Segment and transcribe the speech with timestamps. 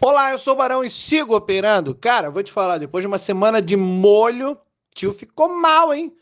[0.00, 1.92] Olá, eu sou o Barão e sigo operando.
[1.92, 4.56] Cara, vou te falar, depois de uma semana de molho,
[4.94, 6.14] tio ficou mal, hein?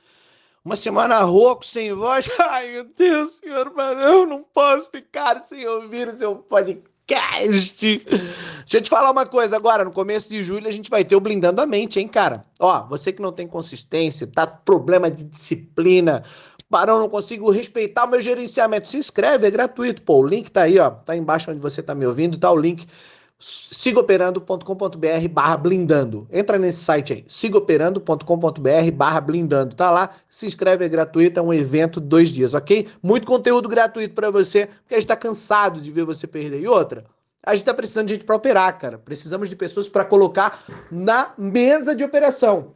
[0.65, 2.27] Uma semana rouco, sem voz.
[2.41, 7.99] Ai, meu Deus, senhor Barão, não posso ficar sem ouvir o seu podcast.
[7.99, 11.15] Deixa eu te falar uma coisa agora, no começo de julho a gente vai ter
[11.15, 12.47] o Blindando a Mente, hein, cara?
[12.59, 16.25] Ó, você que não tem consistência, tá problema de disciplina,
[16.71, 18.89] Barão, não consigo respeitar o meu gerenciamento.
[18.89, 20.21] Se inscreve, é gratuito, pô.
[20.21, 20.91] O link tá aí, ó.
[20.91, 22.87] Tá embaixo onde você tá me ouvindo, tá o link
[23.39, 26.27] sigoperando.com.br barra blindando.
[26.33, 29.75] Entra nesse site aí, sigoperando.com.br barra blindando.
[29.75, 32.89] Tá lá, se inscreve, é gratuito, é um evento de dois dias, ok?
[33.03, 36.61] Muito conteúdo gratuito para você, porque a gente tá cansado de ver você perder.
[36.61, 37.05] E outra,
[37.43, 38.99] a gente tá precisando de gente para operar, cara.
[38.99, 42.75] Precisamos de pessoas para colocar na mesa de operação.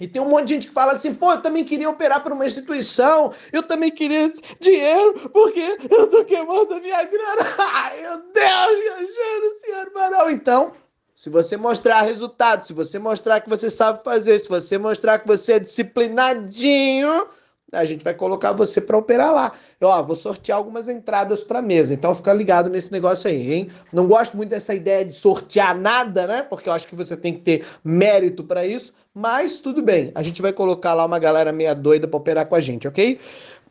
[0.00, 2.34] E tem um monte de gente que fala assim, pô, eu também queria operar para
[2.34, 7.54] uma instituição, eu também queria dinheiro, porque eu tô queimando a minha grana.
[7.58, 10.30] Ai, meu Deus, ajuda, senhor Barão.
[10.30, 10.72] Então,
[11.14, 15.26] se você mostrar resultado, se você mostrar que você sabe fazer, se você mostrar que
[15.26, 17.28] você é disciplinadinho,
[17.72, 19.52] a gente vai colocar você para operar lá.
[19.80, 21.94] Eu, ó, vou sortear algumas entradas para mesa.
[21.94, 23.68] Então fica ligado nesse negócio aí, hein?
[23.92, 26.42] Não gosto muito dessa ideia de sortear nada, né?
[26.42, 30.10] Porque eu acho que você tem que ter mérito para isso, mas tudo bem.
[30.14, 33.18] A gente vai colocar lá uma galera meia doida para operar com a gente, OK?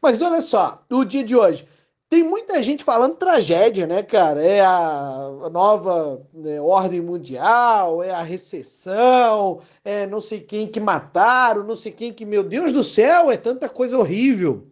[0.02, 1.66] Mas olha só, o dia de hoje
[2.10, 4.44] tem muita gente falando tragédia, né, cara?
[4.44, 11.64] É a nova né, ordem mundial, é a recessão, é não sei quem que mataram,
[11.64, 14.68] não sei quem que, meu Deus do céu, é tanta coisa horrível.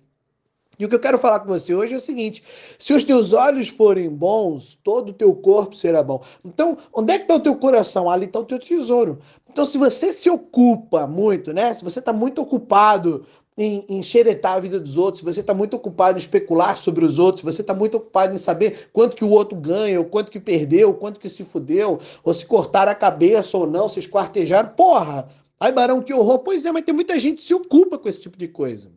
[0.80, 2.44] E o que eu quero falar com você hoje é o seguinte:
[2.78, 6.24] se os teus olhos forem bons, todo o teu corpo será bom.
[6.44, 8.10] Então, onde é que está o teu coração?
[8.10, 9.20] Ali está o teu tesouro.
[9.50, 11.74] Então, se você se ocupa muito, né?
[11.74, 13.26] Se você está muito ocupado
[13.58, 17.44] em, xeretar a vida dos outros, você está muito ocupado em especular sobre os outros,
[17.44, 20.90] você está muito ocupado em saber quanto que o outro ganha, ou quanto que perdeu,
[20.90, 25.28] ou quanto que se fudeu, ou se cortaram a cabeça ou não, se esquartejaram, porra!
[25.60, 26.40] Ai, Barão, que horror!
[26.40, 28.92] Pois é, mas tem muita gente que se ocupa com esse tipo de coisa.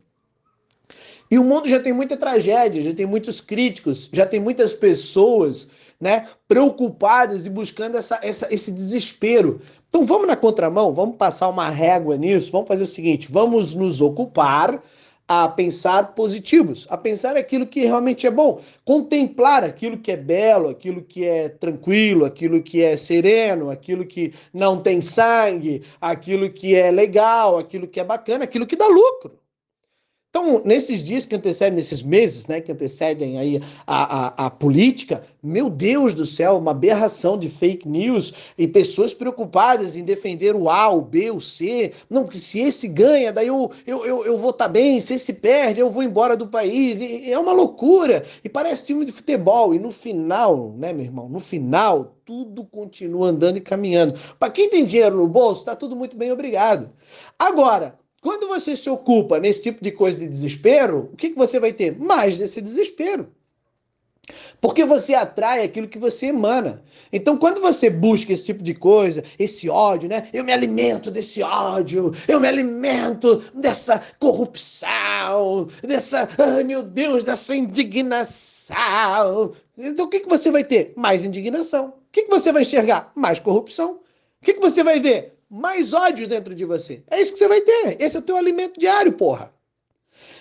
[1.30, 5.68] E o mundo já tem muita tragédia, já tem muitos críticos, já tem muitas pessoas
[6.00, 9.60] né, preocupadas e buscando essa, essa, esse desespero.
[9.90, 14.00] Então vamos na contramão, vamos passar uma régua nisso, vamos fazer o seguinte: vamos nos
[14.00, 14.80] ocupar
[15.26, 20.68] a pensar positivos, a pensar aquilo que realmente é bom, contemplar aquilo que é belo,
[20.68, 26.76] aquilo que é tranquilo, aquilo que é sereno, aquilo que não tem sangue, aquilo que
[26.76, 29.39] é legal, aquilo que é bacana, aquilo que dá lucro.
[30.30, 35.24] Então, nesses dias que antecedem, nesses meses né, que antecedem aí a, a, a, política,
[35.42, 40.70] meu Deus do céu, uma aberração de fake news e pessoas preocupadas em defender o
[40.70, 41.92] A, o B, o C.
[42.08, 45.14] Não, porque se esse ganha, daí eu, eu, eu, eu vou estar tá bem, se
[45.14, 47.00] esse perde, eu vou embora do país.
[47.00, 48.24] E, é uma loucura.
[48.44, 49.74] E parece time de futebol.
[49.74, 54.14] E no final, né, meu irmão, no final, tudo continua andando e caminhando.
[54.38, 56.88] Para quem tem dinheiro no bolso, está tudo muito bem, obrigado.
[57.36, 61.58] Agora, quando você se ocupa nesse tipo de coisa de desespero, o que, que você
[61.58, 61.98] vai ter?
[61.98, 63.28] Mais desse desespero.
[64.60, 66.84] Porque você atrai aquilo que você emana.
[67.12, 70.28] Então, quando você busca esse tipo de coisa, esse ódio, né?
[70.32, 77.56] Eu me alimento desse ódio, eu me alimento dessa corrupção, dessa, ai meu Deus, dessa
[77.56, 78.74] indignação.
[79.76, 80.92] Então, o que, que você vai ter?
[80.94, 81.86] Mais indignação.
[81.88, 83.10] O que, que você vai enxergar?
[83.14, 83.94] Mais corrupção.
[84.40, 85.39] O que, que você vai ver?
[85.50, 87.02] Mais ódio dentro de você.
[87.10, 87.96] É isso que você vai ter.
[88.00, 89.52] Esse é o teu alimento diário, porra.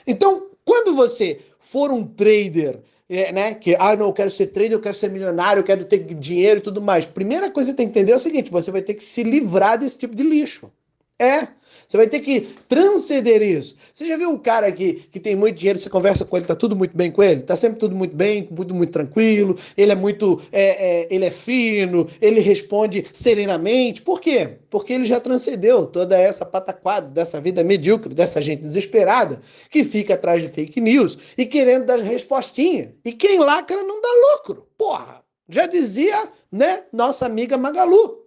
[0.05, 4.73] Então, quando você for um trader, é, né, que, ah, não, eu quero ser trader,
[4.73, 7.05] eu quero ser milionário, eu quero ter dinheiro e tudo mais.
[7.05, 9.23] Primeira coisa que você tem que entender é o seguinte, você vai ter que se
[9.23, 10.71] livrar desse tipo de lixo.
[11.17, 11.47] É,
[11.89, 13.75] você vai ter que transcender isso.
[13.91, 16.55] Você já viu um cara que, que tem muito dinheiro, você conversa com ele, tá
[16.55, 17.41] tudo muito bem com ele?
[17.41, 21.31] Tá sempre tudo muito bem, tudo muito tranquilo, ele é muito, é, é, ele é
[21.31, 24.03] fino, ele responde serenamente.
[24.03, 24.59] Por quê?
[24.69, 29.41] Porque ele já transcendeu toda essa pataquada dessa vida medíocre, dessa gente desesperada,
[29.71, 32.93] que fica atrás de fake news e querendo dar respostinha.
[33.03, 34.67] E quem lacra não dá lucro.
[34.77, 35.23] Porra!
[35.49, 38.19] Já dizia, né, nossa amiga Magalu.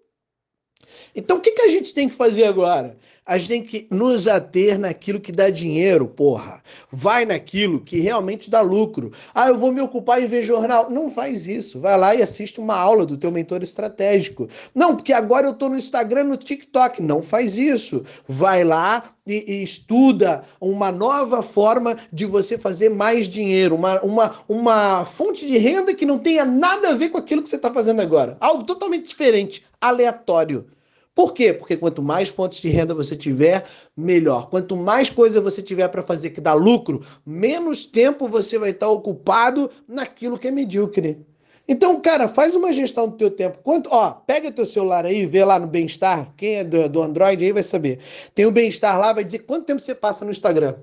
[1.14, 2.96] Então, o que, que a gente tem que fazer agora?
[3.24, 6.60] A gente tem que nos ater naquilo que dá dinheiro, porra.
[6.90, 9.12] Vai naquilo que realmente dá lucro.
[9.32, 10.90] Ah, eu vou me ocupar em ver jornal.
[10.90, 11.78] Não faz isso.
[11.78, 14.48] Vai lá e assiste uma aula do teu mentor estratégico.
[14.74, 17.00] Não, porque agora eu tô no Instagram, no TikTok.
[17.00, 18.02] Não faz isso.
[18.26, 23.76] Vai lá e, e estuda uma nova forma de você fazer mais dinheiro.
[23.76, 27.48] Uma, uma, uma fonte de renda que não tenha nada a ver com aquilo que
[27.48, 28.36] você está fazendo agora.
[28.40, 30.66] Algo totalmente diferente, aleatório.
[31.14, 31.52] Por quê?
[31.52, 33.66] Porque quanto mais fontes de renda você tiver,
[33.96, 34.48] melhor.
[34.48, 38.88] Quanto mais coisa você tiver para fazer que dá lucro, menos tempo você vai estar
[38.88, 41.24] ocupado naquilo que é medíocre.
[41.68, 43.58] Então, cara, faz uma gestão do teu tempo.
[43.62, 46.32] Quanto, ó, pega teu celular aí, vê lá no Bem-Estar.
[46.36, 48.00] Quem é do, do Android aí vai saber.
[48.34, 50.74] Tem o Bem-Estar lá, vai dizer quanto tempo você passa no Instagram.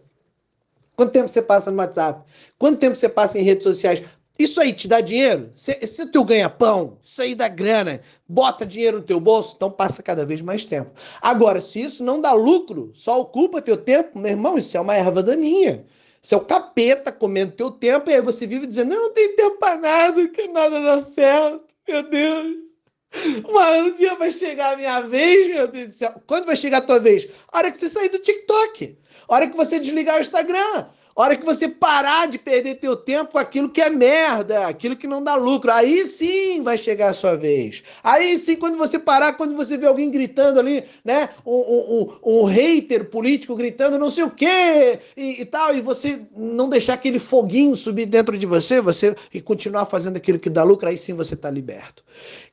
[0.95, 2.23] Quanto tempo você passa no WhatsApp?
[2.57, 4.03] Quanto tempo você passa em redes sociais?
[4.39, 5.49] Isso aí te dá dinheiro?
[5.53, 10.01] Se, o teu ganha-pão, isso aí dá grana, bota dinheiro no teu bolso, então passa
[10.01, 10.91] cada vez mais tempo.
[11.21, 14.95] Agora, se isso não dá lucro, só ocupa teu tempo, meu irmão, isso é uma
[14.95, 15.85] erva daninha.
[16.21, 19.35] Isso é o capeta comendo teu tempo, e aí você vive dizendo, eu não tenho
[19.35, 22.55] tempo para nada, que nada dá certo, meu Deus.
[23.51, 26.13] Mas um dia vai chegar a minha vez, meu Deus do céu.
[26.25, 27.27] Quando vai chegar a tua vez?
[27.51, 28.97] A hora que você sair do TikTok.
[29.27, 30.85] A hora que você desligar o Instagram
[31.23, 35.07] hora que você parar de perder teu tempo com aquilo que é merda, aquilo que
[35.07, 37.83] não dá lucro, aí sim vai chegar a sua vez.
[38.03, 41.29] Aí sim, quando você parar, quando você vê alguém gritando ali, né?
[41.45, 46.21] Um, um, um, hater político gritando não sei o quê e, e, tal, e você
[46.35, 50.63] não deixar aquele foguinho subir dentro de você, você e continuar fazendo aquilo que dá
[50.63, 52.03] lucro, aí sim você está liberto.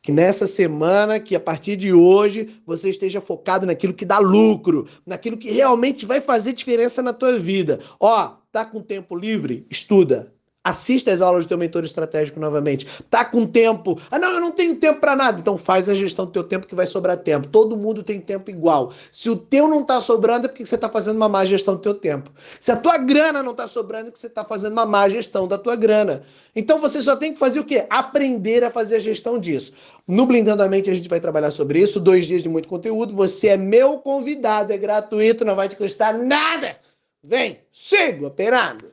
[0.02, 4.88] Que nessa semana, que a partir de hoje, você esteja focado naquilo que dá lucro,
[5.04, 7.80] naquilo que realmente vai fazer diferença na tua vida.
[7.98, 9.66] Ó, tá com tempo livre?
[9.68, 10.32] Estuda.
[10.64, 12.86] Assista as aulas do teu mentor estratégico novamente.
[13.10, 14.00] Tá com tempo?
[14.10, 15.38] Ah, não, eu não tenho tempo para nada.
[15.38, 17.48] Então faz a gestão do teu tempo que vai sobrar tempo.
[17.48, 18.94] Todo mundo tem tempo igual.
[19.12, 21.82] Se o teu não tá sobrando é porque você tá fazendo uma má gestão do
[21.82, 22.30] teu tempo.
[22.58, 25.46] Se a tua grana não tá sobrando é porque você tá fazendo uma má gestão
[25.46, 26.22] da tua grana.
[26.54, 27.86] Então você só tem que fazer o quê?
[27.90, 29.72] Aprender a fazer a gestão disso.
[30.08, 32.00] No Blindando a Mente a gente vai trabalhar sobre isso.
[32.00, 33.14] Dois dias de muito conteúdo.
[33.14, 36.85] Você é meu convidado, é gratuito, não vai te custar nada.
[37.28, 38.92] Vem, siga operando.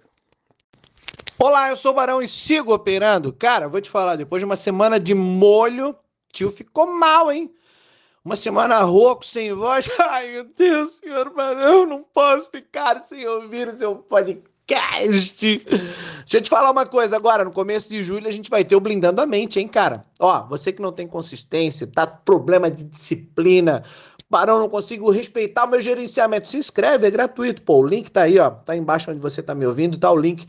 [1.37, 3.31] Olá, eu sou o Barão e sigo operando.
[3.31, 5.95] Cara, vou te falar, depois de uma semana de molho,
[6.31, 7.53] tio ficou mal, hein?
[8.25, 9.87] Uma semana rouco, sem voz.
[10.01, 15.59] Ai, meu Deus, senhor Barão, não posso ficar sem ouvir o seu podcast.
[15.59, 18.75] Deixa eu te falar uma coisa agora, no começo de julho a gente vai ter
[18.75, 20.07] o Blindando a Mente, hein, cara?
[20.19, 23.83] Ó, você que não tem consistência, tá problema de disciplina,
[24.33, 26.49] Barão, não consigo respeitar o meu gerenciamento.
[26.49, 27.81] Se inscreve, é gratuito, pô.
[27.81, 28.49] O link tá aí, ó.
[28.49, 30.47] Tá embaixo onde você tá me ouvindo, tá o link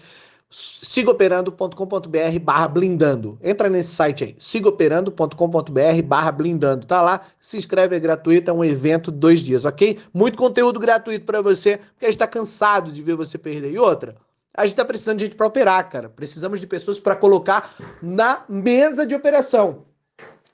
[0.48, 3.38] sigoperando.com.br barra blindando.
[3.42, 6.86] Entra nesse site aí, sigoperando.com.br barra blindando.
[6.86, 9.98] Tá lá, se inscreve, é gratuito, é um evento dois dias, ok?
[10.14, 13.70] Muito conteúdo gratuito para você, porque a gente tá cansado de ver você perder.
[13.70, 14.16] E outra,
[14.56, 16.08] a gente tá precisando de gente para operar, cara.
[16.08, 19.84] Precisamos de pessoas para colocar na mesa de operação.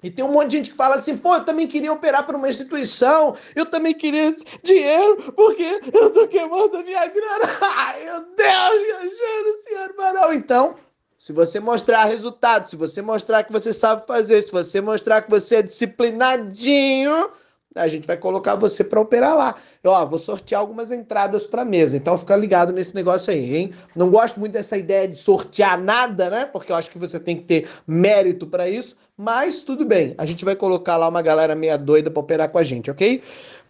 [0.02, 2.37] E tem um monte de gente que fala assim, pô, eu também queria operar para
[2.37, 7.44] uma instituição, eu também queria dinheiro, porque eu tô queimando a minha grana.
[7.61, 10.32] Ai, meu Deus, me ajuda, senhor Barão.
[10.32, 10.76] Então,
[11.19, 15.31] se você mostrar resultado, se você mostrar que você sabe fazer, se você mostrar que
[15.31, 17.31] você é disciplinadinho,
[17.75, 19.55] a gente vai colocar você para operar lá.
[19.82, 21.96] Eu, ó, vou sortear algumas entradas para mesa.
[21.96, 23.72] Então fica ligado nesse negócio aí, hein?
[23.94, 26.46] Não gosto muito dessa ideia de sortear nada, né?
[26.46, 30.14] Porque eu acho que você tem que ter mérito para isso, mas tudo bem.
[30.19, 33.22] A gente vai colocar lá uma galera meia doida para operar com a gente, OK?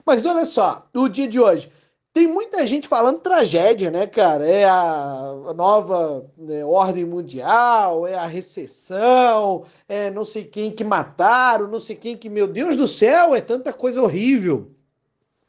[0.05, 1.71] Mas olha só, o dia de hoje
[2.13, 4.47] tem muita gente falando tragédia, né, cara?
[4.47, 11.69] É a nova né, ordem mundial, é a recessão, é não sei quem que mataram,
[11.69, 12.29] não sei quem que.
[12.29, 14.73] Meu Deus do céu, é tanta coisa horrível.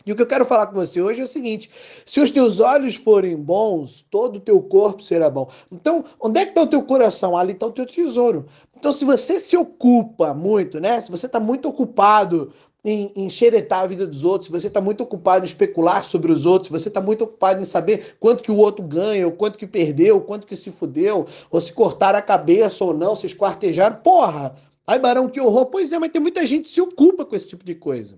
[0.06, 1.70] E o que eu quero falar com você hoje é o seguinte:
[2.06, 5.50] se os teus olhos forem bons, todo o teu corpo será bom.
[5.72, 7.36] Então, onde é que está o teu coração?
[7.36, 8.48] Ali está o teu tesouro.
[8.76, 11.02] Então, se você se ocupa muito, né?
[11.02, 12.52] Se você está muito ocupado
[12.84, 16.32] em, em xeretar a vida dos outros, se você está muito ocupado em especular sobre
[16.32, 19.34] os outros, se você está muito ocupado em saber quanto que o outro ganha, ou
[19.34, 23.16] quanto que perdeu, ou quanto que se fudeu, ou se cortar a cabeça ou não,
[23.16, 24.56] se esquartejaram, porra!
[24.86, 25.68] Ai, Barão, que horror!
[25.68, 28.18] Pois é, mas tem muita gente que se ocupa com esse tipo de coisa.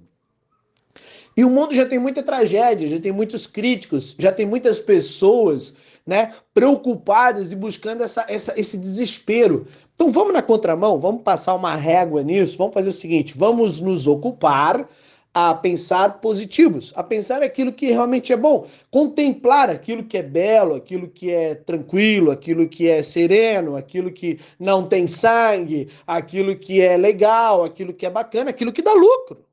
[1.36, 5.74] E o mundo já tem muita tragédia, já tem muitos críticos, já tem muitas pessoas
[6.06, 9.68] né, preocupadas e buscando essa, essa, esse desespero.
[9.96, 14.08] Então vamos na contramão, vamos passar uma régua nisso, vamos fazer o seguinte: vamos nos
[14.08, 14.88] ocupar
[15.34, 20.76] a pensar positivos, a pensar aquilo que realmente é bom, contemplar aquilo que é belo,
[20.76, 26.82] aquilo que é tranquilo, aquilo que é sereno, aquilo que não tem sangue, aquilo que
[26.82, 29.44] é legal, aquilo que é bacana, aquilo que dá lucro.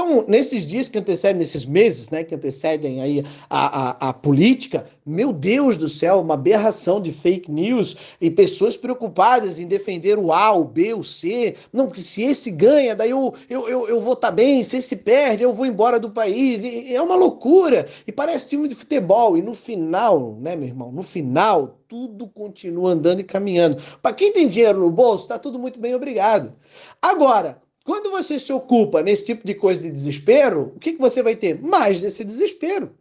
[0.00, 4.86] Então, nesses dias que antecedem, nesses meses né, que antecedem aí a, a, a, política,
[5.04, 10.32] meu Deus do céu, uma aberração de fake news e pessoas preocupadas em defender o
[10.32, 11.54] A, o B, o C.
[11.70, 14.78] Não, porque se esse ganha, daí eu, eu, eu, eu vou estar tá bem, se
[14.78, 16.64] esse perde, eu vou embora do país.
[16.64, 17.86] E, é uma loucura.
[18.06, 19.36] E parece time de futebol.
[19.36, 23.76] E no final, né, meu irmão, no final, tudo continua andando e caminhando.
[24.00, 26.54] Para quem tem dinheiro no bolso, está tudo muito bem, obrigado.
[27.02, 31.22] Agora, quando você se ocupa nesse tipo de coisa de desespero, o que, que você
[31.22, 31.60] vai ter?
[31.60, 32.92] Mais desse desespero.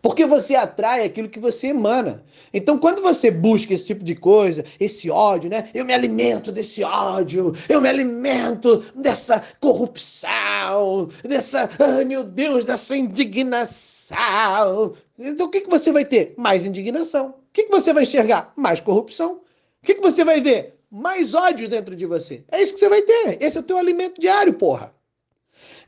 [0.00, 2.24] Porque você atrai aquilo que você emana.
[2.54, 5.68] Então, quando você busca esse tipo de coisa, esse ódio, né?
[5.74, 12.96] Eu me alimento desse ódio, eu me alimento dessa corrupção, dessa, ai meu Deus, dessa
[12.96, 14.94] indignação.
[15.18, 16.32] Então, o que, que você vai ter?
[16.38, 17.30] Mais indignação.
[17.30, 18.52] O que, que você vai enxergar?
[18.56, 19.40] Mais corrupção.
[19.82, 20.77] O que, que você vai ver?
[20.90, 22.44] Mais ódio dentro de você.
[22.50, 23.42] É isso que você vai ter.
[23.42, 24.94] Esse é o teu alimento diário, porra.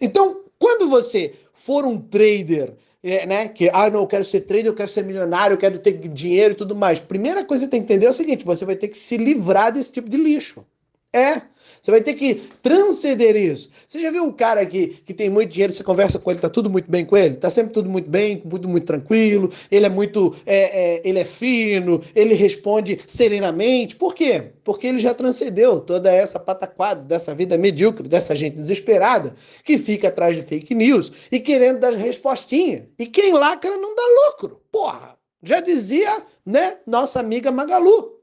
[0.00, 3.48] Então, quando você for um trader é, né?
[3.48, 6.52] Que, ah, não, eu quero ser trader, eu quero ser milionário, eu quero ter dinheiro
[6.52, 7.00] e tudo mais.
[7.00, 9.16] Primeira coisa que você tem que entender é o seguinte: você vai ter que se
[9.16, 10.64] livrar desse tipo de lixo.
[11.12, 11.42] É.
[11.80, 13.70] Você vai ter que transcender isso.
[13.86, 16.48] Você já viu um cara que, que tem muito dinheiro, você conversa com ele, tá
[16.48, 17.36] tudo muito bem com ele?
[17.36, 20.36] Tá sempre tudo muito bem, tudo muito tranquilo, ele é muito.
[20.44, 23.96] É, é, ele é fino, ele responde serenamente.
[23.96, 24.52] Por quê?
[24.62, 29.34] Porque ele já transcendeu toda essa pataquada dessa vida medíocre, dessa gente desesperada,
[29.64, 32.88] que fica atrás de fake news e querendo dar respostinha.
[32.98, 34.60] E quem lacra não dá lucro.
[34.70, 35.16] Porra!
[35.42, 38.20] Já dizia, né, nossa amiga Magalu.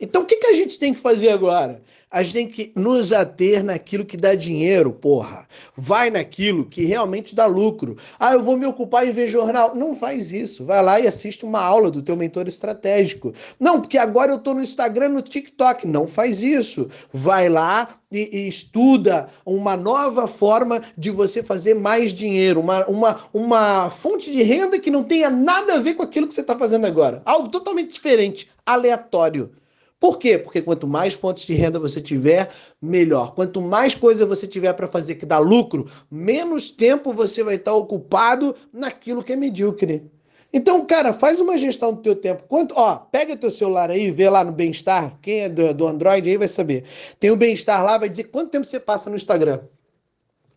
[0.00, 1.82] Então, o que, que a gente tem que fazer agora?
[2.14, 5.48] A gente tem que nos ater naquilo que dá dinheiro, porra.
[5.76, 7.96] Vai naquilo que realmente dá lucro.
[8.20, 9.74] Ah, eu vou me ocupar em ver jornal.
[9.74, 10.64] Não faz isso.
[10.64, 13.34] Vai lá e assiste uma aula do teu mentor estratégico.
[13.58, 15.88] Não, porque agora eu tô no Instagram, no TikTok.
[15.88, 16.88] Não faz isso.
[17.12, 22.60] Vai lá e, e estuda uma nova forma de você fazer mais dinheiro.
[22.60, 26.34] Uma, uma, uma fonte de renda que não tenha nada a ver com aquilo que
[26.34, 27.22] você está fazendo agora.
[27.24, 29.50] Algo totalmente diferente, aleatório.
[29.98, 30.36] Por quê?
[30.36, 33.34] Porque quanto mais fontes de renda você tiver, melhor.
[33.34, 37.72] Quanto mais coisa você tiver para fazer que dá lucro, menos tempo você vai estar
[37.74, 40.10] ocupado naquilo que é medíocre.
[40.52, 42.44] Então, cara, faz uma gestão do teu tempo.
[42.46, 45.18] Quanto, ó, pega teu celular aí, vê lá no bem-estar.
[45.20, 46.84] Quem é do, do Android aí vai saber.
[47.18, 49.60] Tem o bem-estar lá, vai dizer quanto tempo você passa no Instagram.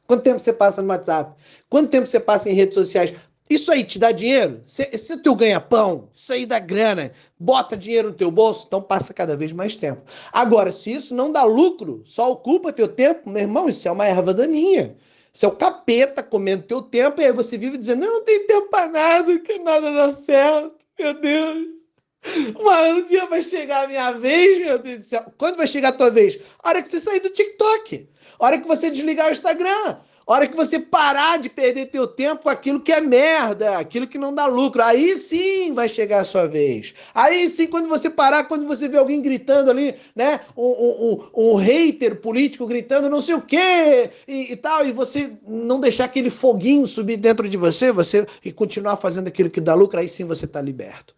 [0.06, 1.34] Quanto tempo você passa no WhatsApp?
[1.70, 3.13] Quanto tempo você passa em redes sociais?
[3.50, 4.62] Isso aí te dá dinheiro?
[4.66, 9.13] Se, o teu ganha-pão, isso aí dá grana, bota dinheiro no teu bolso, então passa
[9.13, 10.01] cada vez mais tempo.
[10.34, 14.06] Agora, se isso não dá lucro, só ocupa teu tempo, meu irmão, isso é uma
[14.06, 14.96] erva daninha.
[15.34, 18.48] Isso é o capeta comendo teu tempo, e aí você vive dizendo, eu não tenho
[18.48, 21.68] tempo para nada, que nada dá certo, meu Deus.
[22.62, 25.25] Mas um dia vai chegar a minha vez, meu Deus do céu.
[25.38, 26.38] Quando vai chegar a tua vez?
[26.62, 28.10] A hora que você sair do TikTok.
[28.39, 29.98] A hora que você desligar o Instagram
[30.34, 34.17] hora que você parar de perder teu tempo com aquilo que é merda, aquilo que
[34.17, 36.93] não dá lucro, aí sim vai chegar a sua vez.
[37.13, 40.41] Aí sim, quando você parar, quando você vê alguém gritando ali, né?
[40.55, 45.31] Um, um, um, hater político gritando não sei o quê e, e, tal, e você
[45.48, 49.74] não deixar aquele foguinho subir dentro de você, você e continuar fazendo aquilo que dá
[49.74, 51.15] lucro, aí sim você está liberto.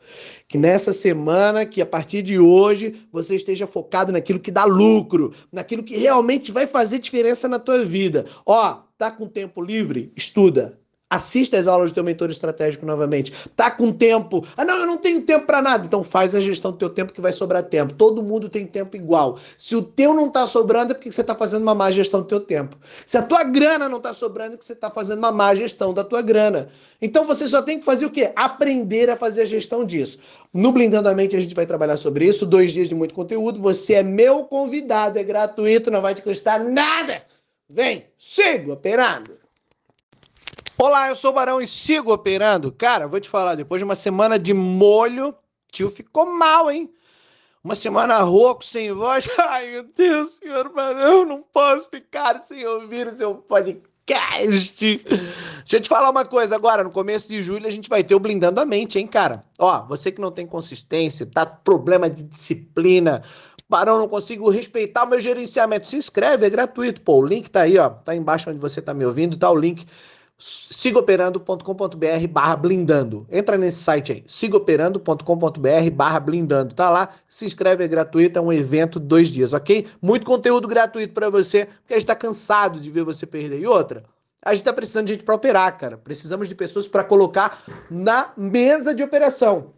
[0.47, 5.33] Que nessa semana, que a partir de hoje, você esteja focado naquilo que dá lucro,
[5.51, 8.25] naquilo que realmente vai fazer diferença na tua vida.
[8.45, 10.11] Ó, Tá com tempo livre?
[10.13, 10.77] Estuda.
[11.09, 13.31] Assista as aulas do teu mentor estratégico novamente.
[13.55, 14.45] Tá com tempo?
[14.57, 15.85] Ah, não, eu não tenho tempo para nada.
[15.85, 17.93] Então faz a gestão do teu tempo que vai sobrar tempo.
[17.93, 19.39] Todo mundo tem tempo igual.
[19.57, 22.27] Se o teu não tá sobrando é porque você tá fazendo uma má gestão do
[22.27, 22.75] teu tempo.
[23.05, 25.93] Se a tua grana não tá sobrando é porque você tá fazendo uma má gestão
[25.93, 26.67] da tua grana.
[27.01, 28.33] Então você só tem que fazer o quê?
[28.35, 30.19] Aprender a fazer a gestão disso.
[30.53, 32.45] No Blindando a Mente a gente vai trabalhar sobre isso.
[32.45, 33.61] Dois dias de muito conteúdo.
[33.61, 37.23] Você é meu convidado, é gratuito, não vai te custar nada.
[37.71, 39.37] Vem, sigo operando.
[40.75, 42.71] Olá, eu sou o Barão e sigo operando.
[42.71, 45.35] Cara, vou te falar, depois de uma semana de molho,
[45.71, 46.91] tio ficou mal, hein?
[47.63, 49.29] Uma semana rouco, sem voz.
[49.37, 53.35] Ai, meu Deus, senhor Barão, não posso ficar sem ouvir o seu
[54.09, 55.05] podcast.
[55.05, 58.15] Deixa eu te falar uma coisa agora, no começo de julho a gente vai ter
[58.15, 59.43] o Blindando a Mente, hein, cara?
[59.59, 63.23] Ó, você que não tem consistência, tá problema de disciplina,
[63.69, 65.87] Barão, não consigo respeitar o meu gerenciamento.
[65.87, 67.01] Se inscreve, é gratuito.
[67.01, 67.87] Pô, o link tá aí, ó.
[67.87, 69.85] Tá embaixo onde você tá me ouvindo, tá o link
[70.39, 73.27] sigoperando.com.br barra blindando.
[73.29, 76.73] Entra nesse site aí, sigoperando.com.br barra blindando.
[76.73, 79.85] Tá lá, se inscreve, é gratuito, é um evento dois dias, ok?
[80.01, 83.59] Muito conteúdo gratuito para você, porque a gente tá cansado de ver você perder.
[83.59, 84.05] E outra,
[84.41, 85.97] a gente tá precisando de gente para operar, cara.
[85.97, 89.73] Precisamos de pessoas para colocar na mesa de operação.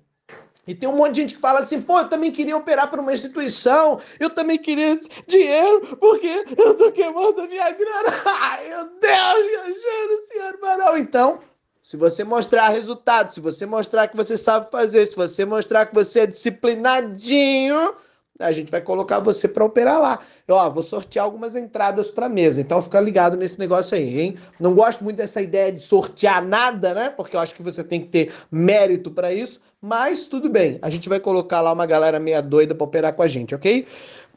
[0.67, 3.01] E tem um monte de gente que fala assim, pô, eu também queria operar para
[3.01, 8.21] uma instituição, eu também queria dinheiro, porque eu tô queimando a minha grana.
[8.25, 10.97] Ai, meu Deus, ajuda, senhor Barão.
[10.97, 11.39] Então,
[11.81, 15.95] se você mostrar resultado, se você mostrar que você sabe fazer, se você mostrar que
[15.95, 17.95] você é disciplinadinho,
[18.39, 20.19] a gente vai colocar você para operar lá.
[20.47, 22.61] Eu, ó, vou sortear algumas entradas para mesa.
[22.61, 24.37] Então fica ligado nesse negócio aí, hein?
[24.59, 27.09] Não gosto muito dessa ideia de sortear nada, né?
[27.09, 30.79] Porque eu acho que você tem que ter mérito para isso, mas tudo bem.
[30.81, 33.85] A gente vai colocar lá uma galera meia doida para operar com a gente, OK?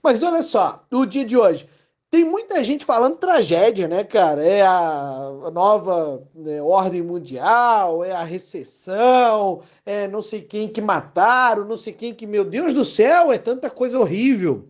[0.03, 1.67] Mas olha só, o dia de hoje
[2.15, 4.41] tem muita gente falando tragédia, né, cara?
[4.41, 11.65] É a nova né, ordem mundial, é a recessão, é não sei quem que mataram,
[11.65, 14.69] não sei quem que, meu Deus do céu, é tanta coisa horrível.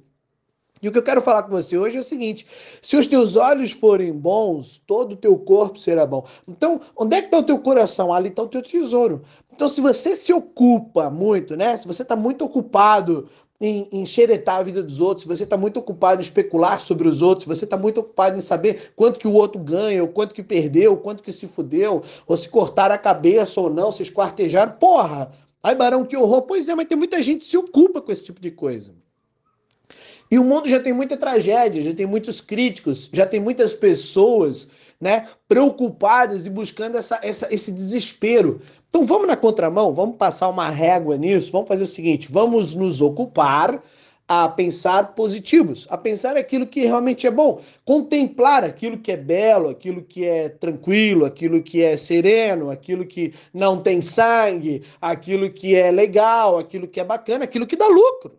[0.80, 2.46] E o que eu quero falar com você hoje é o seguinte:
[2.80, 6.26] se os teus olhos forem bons, todo o teu corpo será bom.
[6.48, 8.10] Então, onde é que está o teu coração?
[8.10, 9.22] Ali está o teu tesouro.
[9.52, 11.76] Então, se você se ocupa muito, né?
[11.76, 13.28] Se você está muito ocupado
[13.60, 17.46] em, xeretar a vida dos outros, você está muito ocupado em especular sobre os outros,
[17.46, 20.96] você está muito ocupado em saber quanto que o outro ganha, ou quanto que perdeu,
[20.96, 25.30] quanto que se fudeu, ou se cortar a cabeça ou não, se esquartejar, porra!
[25.62, 26.42] Ai, Barão, que horror.
[26.42, 28.94] Pois é, mas tem muita gente que se ocupa com esse tipo de coisa.
[30.30, 34.68] E o mundo já tem muita tragédia, já tem muitos críticos, já tem muitas pessoas
[35.00, 38.60] né, preocupadas e buscando essa, essa, esse desespero.
[38.88, 43.00] Então vamos na contramão, vamos passar uma régua nisso, vamos fazer o seguinte: vamos nos
[43.02, 43.82] ocupar
[44.26, 49.68] a pensar positivos, a pensar aquilo que realmente é bom, contemplar aquilo que é belo,
[49.68, 55.74] aquilo que é tranquilo, aquilo que é sereno, aquilo que não tem sangue, aquilo que
[55.74, 58.38] é legal, aquilo que é bacana, aquilo que dá lucro.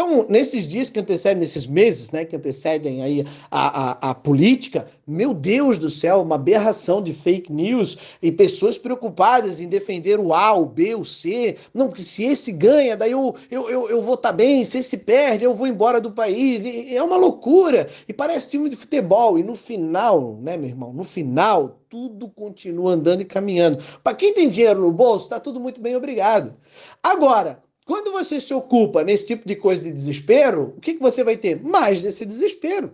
[0.00, 4.86] Então, nesses dias que antecedem, nesses meses né, que antecedem aí a, a, a, política,
[5.04, 10.32] meu Deus do céu, uma aberração de fake news e pessoas preocupadas em defender o
[10.32, 11.56] A, o B, o C.
[11.74, 14.78] Não, porque se esse ganha, daí eu, eu, eu, eu vou estar tá bem, se
[14.78, 16.64] esse perde, eu vou embora do país.
[16.64, 17.88] E, é uma loucura.
[18.06, 19.36] E parece time de futebol.
[19.36, 23.82] E no final, né, meu irmão, no final, tudo continua andando e caminhando.
[24.04, 26.54] Para quem tem dinheiro no bolso, está tudo muito bem, obrigado.
[27.02, 31.24] Agora, quando você se ocupa nesse tipo de coisa de desespero, o que, que você
[31.24, 31.58] vai ter?
[31.64, 32.92] Mais desse desespero.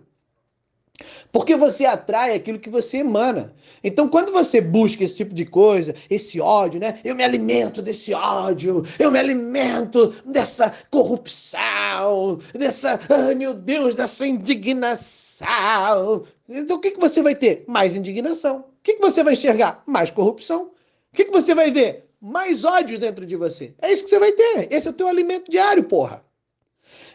[1.33, 3.53] Porque você atrai aquilo que você emana.
[3.83, 6.97] Então, quando você busca esse tipo de coisa, esse ódio, né?
[7.03, 14.25] Eu me alimento desse ódio, eu me alimento dessa corrupção, dessa, oh, meu Deus, dessa
[14.25, 16.23] indignação.
[16.47, 17.65] Então, o que, que você vai ter?
[17.67, 18.59] Mais indignação.
[18.59, 19.83] O que, que você vai enxergar?
[19.85, 20.71] Mais corrupção.
[21.11, 22.04] O que, que você vai ver?
[22.25, 23.75] Mais ódio dentro de você.
[23.79, 24.67] É isso que você vai ter.
[24.71, 26.25] Esse é o teu alimento diário, porra.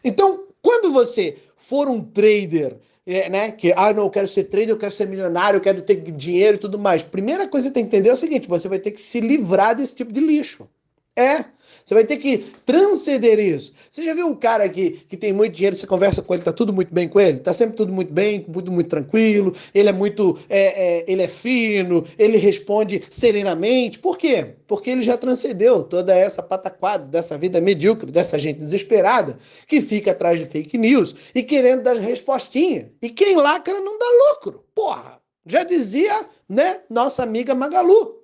[0.05, 4.71] Então, quando você for um trader, é, né, que, ah, não, eu quero ser trader,
[4.71, 7.03] eu quero ser milionário, eu quero ter dinheiro e tudo mais.
[7.03, 9.21] Primeira coisa que você tem que entender é o seguinte, você vai ter que se
[9.21, 10.69] livrar desse tipo de lixo.
[11.17, 11.45] É,
[11.91, 13.73] você vai ter que transcender isso.
[13.91, 16.53] Você já viu um cara que, que tem muito dinheiro, você conversa com ele, tá
[16.53, 17.41] tudo muito bem com ele?
[17.41, 21.27] Tá sempre tudo muito bem, tudo muito tranquilo, ele é muito, é, é, ele é
[21.27, 23.99] fino, ele responde serenamente.
[23.99, 24.55] Por quê?
[24.69, 30.13] Porque ele já transcendeu toda essa pataquada dessa vida medíocre, dessa gente desesperada, que fica
[30.13, 32.93] atrás de fake news e querendo dar respostinha.
[33.03, 34.65] E quem lacra não dá lucro.
[34.77, 35.19] Porra!
[35.45, 38.21] Já dizia, né, nossa amiga Magalu.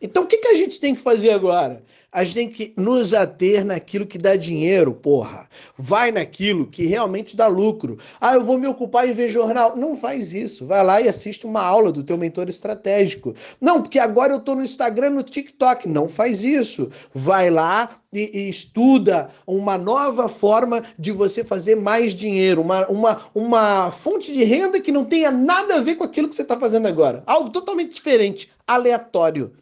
[0.00, 1.82] Então, o que, que a gente tem que fazer agora?
[2.12, 5.48] A gente tem que nos ater naquilo que dá dinheiro, porra.
[5.78, 7.96] Vai naquilo que realmente dá lucro.
[8.20, 9.74] Ah, eu vou me ocupar em ver jornal.
[9.78, 10.66] Não faz isso.
[10.66, 13.34] Vai lá e assiste uma aula do teu mentor estratégico.
[13.58, 15.88] Não, porque agora eu estou no Instagram, no TikTok.
[15.88, 16.90] Não faz isso.
[17.14, 23.22] Vai lá e, e, estuda uma nova forma de você fazer mais dinheiro, uma, uma,
[23.34, 26.58] uma fonte de renda que não tenha nada a ver com aquilo que você está
[26.58, 27.22] fazendo agora.
[27.26, 29.52] Algo totalmente diferente, aleatório.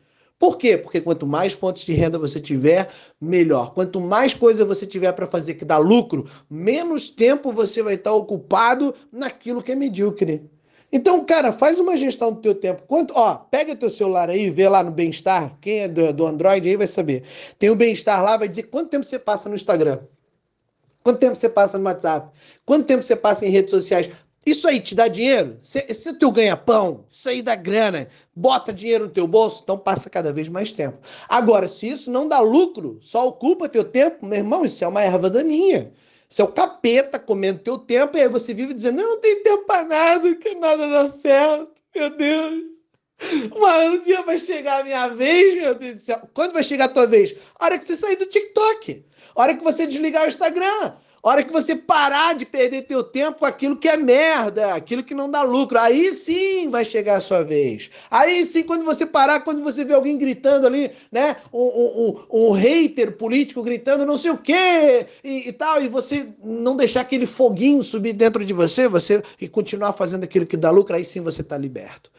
[0.40, 0.78] Por quê?
[0.78, 2.88] Porque quanto mais fontes de renda você tiver,
[3.20, 3.74] melhor.
[3.74, 8.14] Quanto mais coisa você tiver para fazer que dá lucro, menos tempo você vai estar
[8.14, 10.50] ocupado naquilo que é medíocre.
[10.90, 12.84] Então, cara, faz uma gestão do teu tempo.
[12.88, 16.66] Quanto, ó, pega teu celular aí, vê lá no Bem-Estar, quem é do, do Android
[16.66, 17.22] aí vai saber.
[17.58, 19.98] Tem o Bem-Estar lá, vai dizer quanto tempo você passa no Instagram.
[21.02, 22.30] Quanto tempo você passa no WhatsApp?
[22.64, 24.08] Quanto tempo você passa em redes sociais?
[24.44, 25.58] Isso aí te dá dinheiro?
[25.60, 30.08] Se, se teu ganha-pão, isso aí dá grana, bota dinheiro no teu bolso, então passa
[30.08, 30.98] cada vez mais tempo.
[31.28, 35.02] Agora, se isso não dá lucro, só ocupa teu tempo, meu irmão, isso é uma
[35.02, 35.92] erva daninha.
[36.28, 39.42] Isso é o capeta comendo teu tempo, e aí você vive dizendo, eu não tenho
[39.42, 42.70] tempo para nada, que nada dá certo, meu Deus.
[43.60, 46.28] Mas um dia vai chegar a minha vez, meu Deus do céu.
[46.32, 47.34] Quando vai chegar a tua vez?
[47.58, 49.04] A hora que você sair do TikTok.
[49.34, 50.94] A hora que você desligar o Instagram.
[51.22, 55.14] Hora que você parar de perder teu tempo com aquilo que é merda, aquilo que
[55.14, 57.90] não dá lucro, aí sim vai chegar a sua vez.
[58.10, 61.36] Aí sim, quando você parar, quando você vê alguém gritando ali, né?
[61.52, 66.28] Um, um, um hater político gritando não sei o quê e, e, tal, e você
[66.42, 70.70] não deixar aquele foguinho subir dentro de você, você e continuar fazendo aquilo que dá
[70.70, 72.10] lucro, aí sim você está liberto.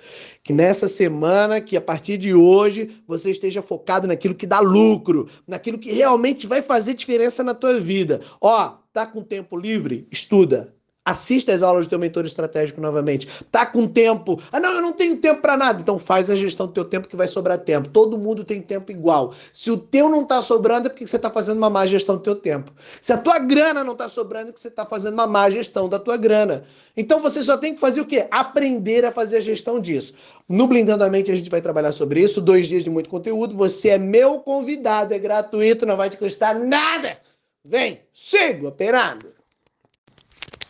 [0.43, 5.27] Que nessa semana, que a partir de hoje, você esteja focado naquilo que dá lucro,
[5.47, 8.21] naquilo que realmente vai fazer diferença na tua vida.
[8.39, 10.05] Ó, Tá com tempo livre?
[10.11, 10.73] Estuda.
[11.03, 13.27] Assista as aulas do teu mentor estratégico novamente.
[13.49, 14.39] Tá com tempo?
[14.51, 15.81] Ah, não, eu não tenho tempo para nada.
[15.81, 17.87] Então faz a gestão do teu tempo que vai sobrar tempo.
[17.87, 19.33] Todo mundo tem tempo igual.
[19.53, 22.21] Se o teu não tá sobrando é porque você tá fazendo uma má gestão do
[22.21, 22.73] teu tempo.
[23.01, 25.87] Se a tua grana não tá sobrando é porque você tá fazendo uma má gestão
[25.87, 26.65] da tua grana.
[26.95, 28.27] Então você só tem que fazer o quê?
[28.29, 30.13] Aprender a fazer a gestão disso.
[30.49, 32.41] No Blindando a Mente a gente vai trabalhar sobre isso.
[32.41, 33.55] Dois dias de muito conteúdo.
[33.55, 37.17] Você é meu convidado, é gratuito, não vai te custar nada.
[37.63, 39.35] Vem, siga operando.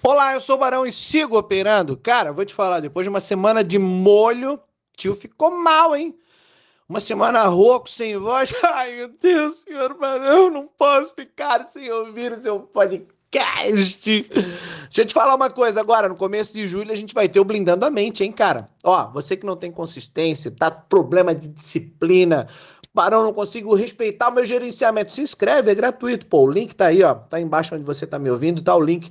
[0.04, 1.96] Olá, eu sou o Barão e sigo operando.
[1.96, 4.60] Cara, vou te falar, depois de uma semana de molho,
[4.98, 6.20] tio ficou mal, hein?
[6.90, 8.54] Uma semana rouco, sem voz.
[8.62, 13.21] Ai, meu Deus, senhor Barão, não posso ficar sem ouvir o seu podcast.
[13.32, 17.40] Deixa eu te falar uma coisa agora, no começo de julho a gente vai ter
[17.40, 18.70] o Blindando a Mente, hein, cara?
[18.84, 22.48] Ó, você que não tem consistência, tá problema de disciplina,
[22.94, 25.14] Barão, não consigo respeitar o meu gerenciamento.
[25.14, 26.44] Se inscreve, é gratuito, pô.
[26.44, 27.16] O link tá aí, ó.
[27.16, 29.10] Tá embaixo onde você tá me ouvindo, tá o link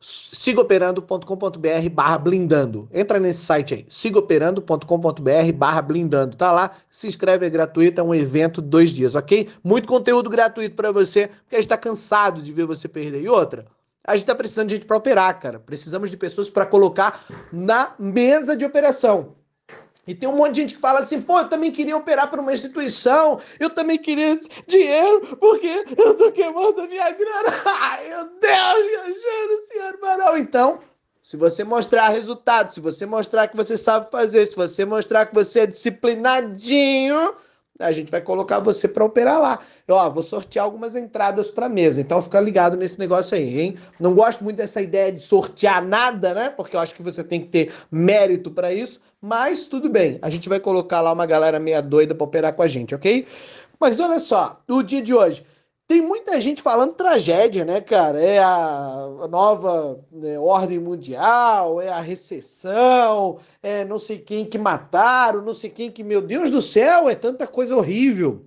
[0.00, 2.88] sigoperando.com.br barra blindando.
[2.92, 6.36] Entra nesse site aí, sigoperando.com.br barra blindando.
[6.36, 9.48] Tá lá, se inscreve, é gratuito, é um evento dois dias, ok?
[9.62, 13.22] Muito conteúdo gratuito para você, porque a gente tá cansado de ver você perder.
[13.22, 13.66] E outra,
[14.04, 15.58] a gente tá precisando de gente para operar, cara.
[15.58, 19.36] Precisamos de pessoas para colocar na mesa de operação.
[20.08, 22.40] E tem um monte de gente que fala assim, pô, eu também queria operar para
[22.40, 27.60] uma instituição, eu também queria dinheiro, porque eu tô queimando a minha grana.
[27.66, 30.38] Ai, meu Deus, ajuda, senhor Barão.
[30.38, 30.80] Então,
[31.22, 35.34] se você mostrar resultado, se você mostrar que você sabe fazer, se você mostrar que
[35.34, 37.34] você é disciplinadinho,
[37.78, 39.60] a gente vai colocar você para operar lá.
[39.86, 42.00] Eu, ó, vou sortear algumas entradas para mesa.
[42.00, 43.76] Então fica ligado nesse negócio aí, hein?
[44.00, 46.50] Não gosto muito dessa ideia de sortear nada, né?
[46.50, 50.18] Porque eu acho que você tem que ter mérito para isso, mas tudo bem.
[50.22, 53.26] A gente vai colocar lá uma galera meia doida para operar com a gente, OK?
[53.78, 55.44] Mas olha só, o dia de hoje
[55.88, 58.20] tem muita gente falando tragédia, né, cara?
[58.20, 65.40] É a nova né, ordem mundial, é a recessão, é não sei quem que mataram,
[65.40, 66.04] não sei quem que.
[66.04, 68.44] Meu Deus do céu, é tanta coisa horrível.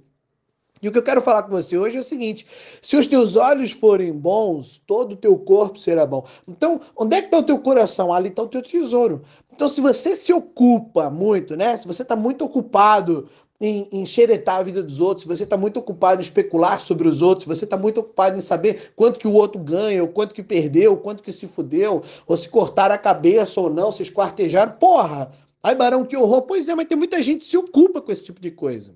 [0.84, 2.45] E o que eu quero falar com você hoje é o seguinte:
[2.80, 6.23] se os teus olhos forem bons, todo o teu corpo será bom.
[6.47, 8.13] Então, onde é que está o teu coração?
[8.13, 9.23] Ali está o teu tesouro.
[9.51, 11.75] Então, se você se ocupa muito, né?
[11.75, 13.27] Se você está muito ocupado
[13.62, 17.47] em, xeretar a vida dos outros, você está muito ocupado em especular sobre os outros,
[17.47, 20.91] você está muito ocupado em saber quanto que o outro ganha, ou quanto que perdeu,
[20.91, 25.32] ou quanto que se fudeu, ou se cortar a cabeça ou não, se esquartejar, porra!
[25.62, 26.41] Ai, Barão, que horror!
[26.41, 28.95] Pois é, mas tem muita gente que se ocupa com esse tipo de coisa.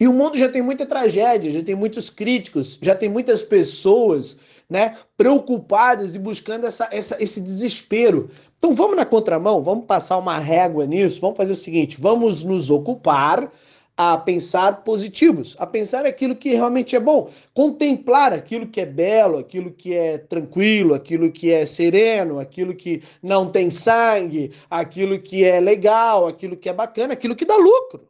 [0.00, 4.38] E o mundo já tem muita tragédia, já tem muitos críticos, já tem muitas pessoas
[4.68, 8.30] né, preocupadas e buscando essa, essa, esse desespero.
[8.60, 12.68] Então vamos na contramão, vamos passar uma régua nisso, vamos fazer o seguinte: vamos nos
[12.70, 13.50] ocupar
[13.96, 19.38] a pensar positivos, a pensar aquilo que realmente é bom, contemplar aquilo que é belo,
[19.38, 25.42] aquilo que é tranquilo, aquilo que é sereno, aquilo que não tem sangue, aquilo que
[25.42, 28.09] é legal, aquilo que é bacana, aquilo que dá lucro.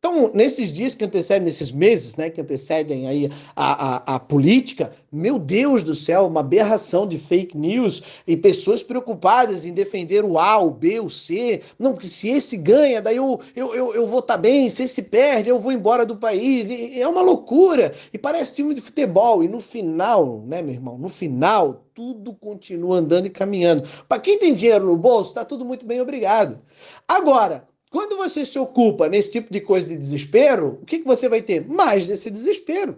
[0.00, 4.94] Então, nesses dias que antecedem, nesses meses né, que antecedem aí a, a, a, política,
[5.12, 10.38] meu Deus do céu, uma aberração de fake news e pessoas preocupadas em defender o
[10.38, 11.60] A, o B, o C.
[11.78, 14.84] Não, porque se esse ganha, daí eu, eu, eu, eu vou estar tá bem, se
[14.84, 16.70] esse perde, eu vou embora do país.
[16.70, 17.92] E, é uma loucura.
[18.10, 19.44] E parece time de futebol.
[19.44, 23.86] E no final, né, meu irmão, no final, tudo continua andando e caminhando.
[24.08, 26.58] Para quem tem dinheiro no bolso, está tudo muito bem, obrigado.
[27.06, 31.28] Agora, quando você se ocupa nesse tipo de coisa de desespero, o que, que você
[31.28, 31.66] vai ter?
[31.68, 32.96] Mais desse desespero.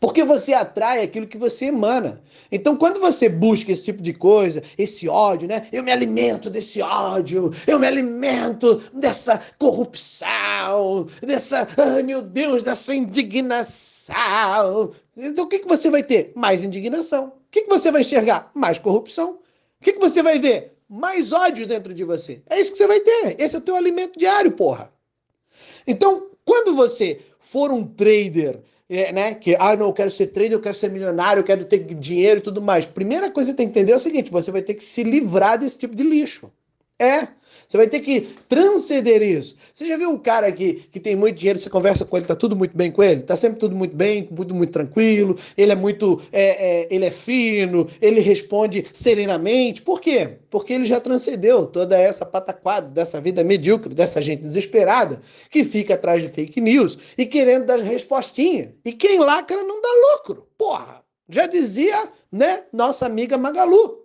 [0.00, 2.22] Porque você atrai aquilo que você emana.
[2.50, 5.68] Então, quando você busca esse tipo de coisa, esse ódio, né?
[5.70, 12.94] Eu me alimento desse ódio, eu me alimento dessa corrupção, dessa, ai meu Deus, dessa
[12.94, 14.92] indignação.
[15.14, 16.32] Então, o que, que você vai ter?
[16.34, 17.26] Mais indignação.
[17.26, 18.50] O que, que você vai enxergar?
[18.54, 19.32] Mais corrupção.
[19.32, 20.79] O que, que você vai ver?
[20.90, 22.42] Mais ódio dentro de você.
[22.50, 23.40] É isso que você vai ter.
[23.40, 24.92] Esse é o teu alimento diário, porra.
[25.86, 30.54] Então, quando você for um trader, é, né, que, ah, não, eu quero ser trader,
[30.54, 32.84] eu quero ser milionário, eu quero ter dinheiro e tudo mais.
[32.84, 35.04] Primeira coisa que você tem que entender é o seguinte, você vai ter que se
[35.04, 36.52] livrar desse tipo de lixo.
[36.98, 37.28] É,
[37.70, 39.54] você vai ter que transcender isso.
[39.72, 42.34] Você já viu um cara que, que tem muito dinheiro, você conversa com ele, tá
[42.34, 43.22] tudo muito bem com ele?
[43.22, 46.48] Tá sempre tudo muito bem, tudo muito tranquilo, ele é muito, é,
[46.80, 49.82] é, ele é fino, ele responde serenamente.
[49.82, 50.38] Por quê?
[50.50, 55.94] Porque ele já transcendeu toda essa pataquada dessa vida medíocre, dessa gente desesperada, que fica
[55.94, 58.74] atrás de fake news e querendo dar respostinha.
[58.84, 60.48] E quem lacra não dá lucro.
[60.58, 61.04] Porra!
[61.28, 64.00] Já dizia, né, nossa amiga Magalu.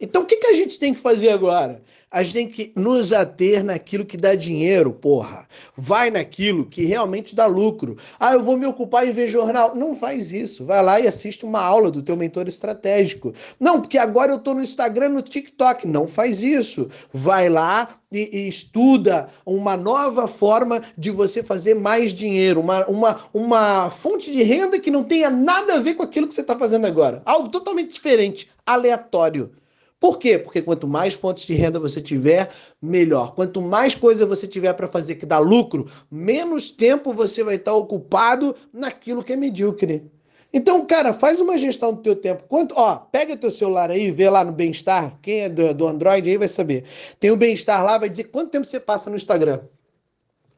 [0.00, 1.82] Então, o que, que a gente tem que fazer agora?
[2.10, 5.46] A gente tem que nos ater naquilo que dá dinheiro, porra.
[5.76, 7.98] Vai naquilo que realmente dá lucro.
[8.18, 9.74] Ah, eu vou me ocupar em ver jornal.
[9.74, 10.64] Não faz isso.
[10.64, 13.34] Vai lá e assiste uma aula do teu mentor estratégico.
[13.60, 15.86] Não, porque agora eu tô no Instagram, no TikTok.
[15.86, 16.88] Não faz isso.
[17.12, 23.20] Vai lá e, e estuda uma nova forma de você fazer mais dinheiro, uma, uma,
[23.34, 26.58] uma fonte de renda que não tenha nada a ver com aquilo que você está
[26.58, 27.20] fazendo agora.
[27.26, 29.52] Algo totalmente diferente, aleatório.
[30.00, 30.38] Por quê?
[30.38, 33.34] Porque quanto mais fontes de renda você tiver, melhor.
[33.34, 37.74] Quanto mais coisa você tiver para fazer que dá lucro, menos tempo você vai estar
[37.74, 40.08] ocupado naquilo que é medíocre.
[40.52, 42.44] Então, cara, faz uma gestão do teu tempo.
[42.48, 46.28] Quanto, ó, pega teu celular aí, vê lá no Bem-Estar, quem é do, do Android
[46.28, 46.84] aí vai saber.
[47.20, 49.60] Tem o Bem-Estar lá, vai dizer quanto tempo você passa no Instagram.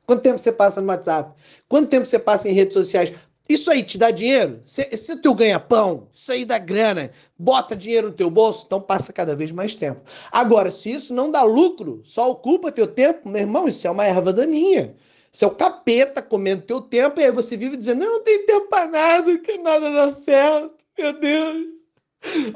[0.07, 1.33] Quanto tempo você passa no WhatsApp?
[1.69, 3.13] Quanto tempo você passa em redes sociais?
[3.51, 4.61] Isso aí te dá dinheiro?
[4.65, 9.13] Se, se teu ganha-pão, isso aí dá grana, bota dinheiro no teu bolso, então passa
[9.13, 10.03] cada vez mais tempo.
[10.31, 14.05] Agora, se isso não dá lucro, só ocupa teu tempo, meu irmão, isso é uma
[14.05, 14.95] erva daninha.
[15.33, 18.47] Isso é o capeta comendo teu tempo, e aí você vive dizendo, eu não tenho
[18.47, 21.67] tempo para nada, que nada dá certo, meu Deus.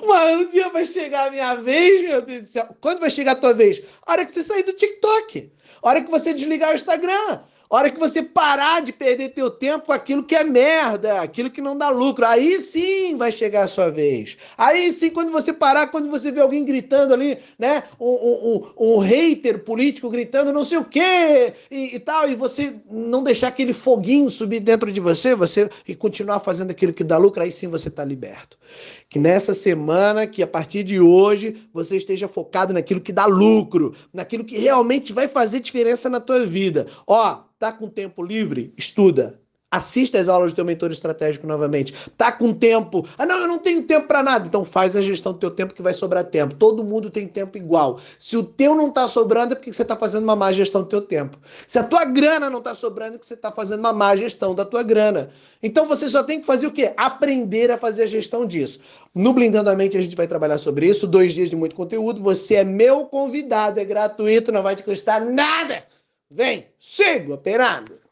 [0.07, 2.69] Mas um dia vai chegar a minha vez, meu Deus do céu.
[2.81, 3.83] Quando vai chegar a tua vez?
[4.07, 5.51] A hora que você sair do TikTok.
[5.83, 9.87] A hora que você desligar o Instagram hora que você parar de perder teu tempo
[9.87, 13.69] com aquilo que é merda, aquilo que não dá lucro, aí sim vai chegar a
[13.69, 14.37] sua vez.
[14.57, 17.85] Aí sim, quando você parar, quando você vê alguém gritando ali, né?
[17.99, 22.75] Um, um, um, hater político gritando não sei o quê e, e, tal, e você
[22.91, 27.17] não deixar aquele foguinho subir dentro de você, você e continuar fazendo aquilo que dá
[27.17, 28.59] lucro, aí sim você está liberto.
[29.09, 33.95] Que nessa semana, que a partir de hoje, você esteja focado naquilo que dá lucro,
[34.13, 36.87] naquilo que realmente vai fazer diferença na tua vida.
[37.07, 38.75] Ó, Tá com tempo livre?
[38.77, 39.41] Estuda.
[39.71, 41.95] Assista as aulas do teu mentor estratégico novamente.
[42.15, 43.09] Tá com tempo?
[43.17, 44.47] Ah, não, eu não tenho tempo para nada.
[44.47, 46.55] Então faz a gestão do teu tempo que vai sobrar tempo.
[46.57, 47.99] Todo mundo tem tempo igual.
[48.19, 50.89] Se o teu não tá sobrando é porque você tá fazendo uma má gestão do
[50.89, 51.39] teu tempo.
[51.67, 54.55] Se a tua grana não tá sobrando é porque você tá fazendo uma má gestão
[54.55, 55.31] da tua grana.
[55.63, 56.93] Então você só tem que fazer o quê?
[56.99, 58.79] Aprender a fazer a gestão disso.
[59.15, 61.07] No Blindando a Mente a gente vai trabalhar sobre isso.
[61.07, 62.21] Dois dias de muito conteúdo.
[62.21, 65.83] Você é meu convidado, é gratuito, não vai te custar nada.
[66.35, 68.04] Vem, siga operando.